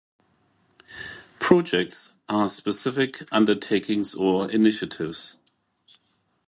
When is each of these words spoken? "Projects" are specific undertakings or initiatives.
"Projects" 1.37 2.15
are 2.27 2.49
specific 2.49 3.21
undertakings 3.31 4.15
or 4.15 4.49
initiatives. 4.49 5.37